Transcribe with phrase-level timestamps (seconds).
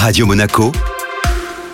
[0.00, 0.70] Radio Monaco,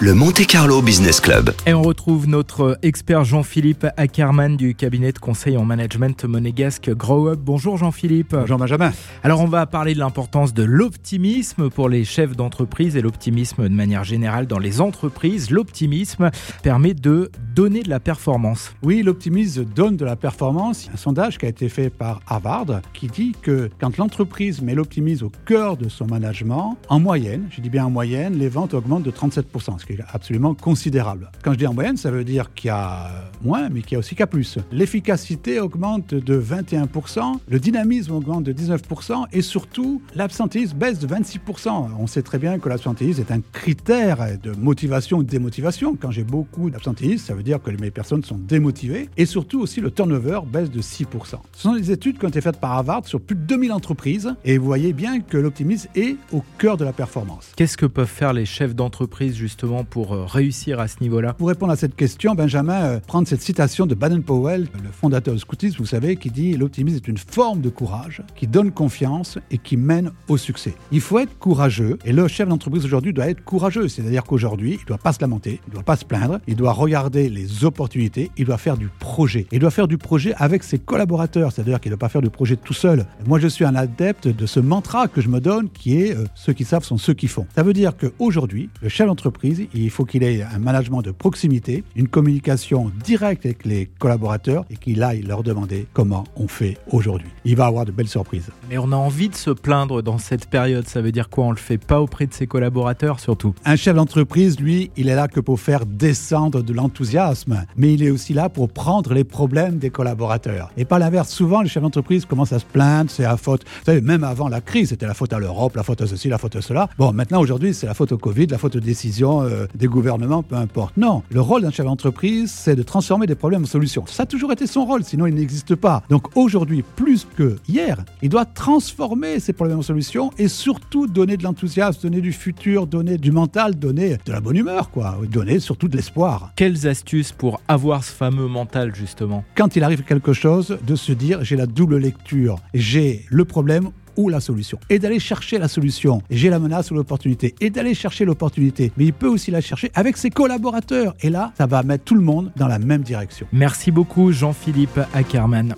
[0.04, 1.50] le Monte Carlo Business Club.
[1.66, 7.28] Et on retrouve notre expert Jean-Philippe Ackerman du cabinet de conseil en management monégasque Grow
[7.28, 7.40] Up.
[7.42, 8.36] Bonjour Jean-Philippe.
[8.44, 8.92] Jean-Benjamin.
[9.22, 13.74] Alors on va parler de l'importance de l'optimisme pour les chefs d'entreprise et l'optimisme de
[13.74, 15.50] manière générale dans les entreprises.
[15.50, 16.30] L'optimisme
[16.62, 18.74] permet de donner de la performance.
[18.82, 20.90] Oui, l'optimisme donne de la performance.
[20.92, 25.24] Un sondage qui a été fait par Harvard qui dit que quand l'entreprise met l'optimisme
[25.24, 29.02] au cœur de son management, en moyenne, je dis bien en moyenne, les ventes augmentent
[29.02, 31.30] de 37%, ce qui absolument considérable.
[31.42, 33.10] Quand je dis en moyenne, ça veut dire qu'il y a
[33.42, 34.58] moins, mais qu'il y a aussi qu'à plus.
[34.72, 41.90] L'efficacité augmente de 21%, le dynamisme augmente de 19% et surtout, l'absentéisme baisse de 26%.
[41.98, 45.96] On sait très bien que l'absentéisme est un critère de motivation ou de démotivation.
[45.96, 49.80] Quand j'ai beaucoup d'absentéisme, ça veut dire que mes personnes sont démotivées et surtout aussi
[49.80, 51.06] le turnover baisse de 6%.
[51.52, 54.34] Ce sont des études qui ont été faites par Harvard sur plus de 2000 entreprises
[54.44, 57.52] et vous voyez bien que l'optimisme est au cœur de la performance.
[57.56, 61.48] Qu'est-ce que peuvent faire les chefs d'entreprise justement pour euh, réussir à ce niveau-là Pour
[61.48, 65.78] répondre à cette question, Benjamin, euh, prendre cette citation de Baden-Powell, le fondateur du scoutisme,
[65.78, 69.76] vous savez, qui dit L'optimisme est une forme de courage qui donne confiance et qui
[69.76, 70.74] mène au succès.
[70.92, 74.80] Il faut être courageux et le chef d'entreprise aujourd'hui doit être courageux, c'est-à-dire qu'aujourd'hui, il
[74.80, 77.64] ne doit pas se lamenter, il ne doit pas se plaindre, il doit regarder les
[77.64, 79.46] opportunités, il doit faire du projet.
[79.50, 82.30] Il doit faire du projet avec ses collaborateurs, c'est-à-dire qu'il ne doit pas faire du
[82.30, 83.06] projet tout seul.
[83.26, 86.24] Moi, je suis un adepte de ce mantra que je me donne qui est euh,
[86.34, 87.46] ceux qui savent sont ceux qui font.
[87.54, 91.84] Ça veut dire qu'aujourd'hui, le chef d'entreprise, il faut qu'il ait un management de proximité,
[91.96, 97.28] une communication directe avec les collaborateurs et qu'il aille leur demander comment on fait aujourd'hui.
[97.44, 98.50] Il va avoir de belles surprises.
[98.68, 100.86] Mais on a envie de se plaindre dans cette période.
[100.86, 101.44] Ça veut dire quoi?
[101.44, 103.54] On le fait pas auprès de ses collaborateurs surtout?
[103.64, 108.02] Un chef d'entreprise, lui, il est là que pour faire descendre de l'enthousiasme, mais il
[108.02, 110.70] est aussi là pour prendre les problèmes des collaborateurs.
[110.76, 113.64] Et par l'inverse, souvent, les chefs d'entreprise commencent à se plaindre, c'est la faute.
[113.64, 116.28] Vous savez, même avant la crise, c'était la faute à l'Europe, la faute à ceci,
[116.28, 116.88] la faute à cela.
[116.98, 120.42] Bon, maintenant, aujourd'hui, c'est la faute au Covid, la faute aux décisions euh, des gouvernements,
[120.42, 120.96] peu importe.
[120.96, 124.04] Non, le rôle d'un chef d'entreprise, c'est de transformer des problèmes en solutions.
[124.06, 126.02] Ça a toujours été son rôle, sinon il n'existe pas.
[126.10, 131.36] Donc aujourd'hui, plus que hier, il doit transformer ces problèmes en solutions et surtout donner
[131.36, 135.18] de l'enthousiasme, donner du futur, donner du mental, donner de la bonne humeur, quoi.
[135.30, 136.52] Donner surtout de l'espoir.
[136.56, 139.44] Quelles astuces pour avoir ce fameux mental justement?
[139.54, 142.56] Quand il arrive quelque chose, de se dire j'ai la double lecture.
[142.74, 144.78] J'ai le problème ou la solution.
[144.90, 146.22] Et d'aller chercher la solution.
[146.30, 147.54] J'ai la menace ou l'opportunité.
[147.60, 148.92] Et d'aller chercher l'opportunité.
[148.96, 151.14] Mais il peut aussi la chercher avec ses collaborateurs.
[151.20, 153.46] Et là, ça va mettre tout le monde dans la même direction.
[153.52, 155.74] Merci beaucoup Jean-Philippe Ackerman.